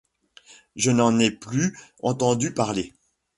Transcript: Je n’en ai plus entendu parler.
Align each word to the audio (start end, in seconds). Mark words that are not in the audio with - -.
Je 0.75 0.89
n’en 0.89 1.19
ai 1.19 1.29
plus 1.29 1.77
entendu 2.01 2.55
parler. 2.55 2.95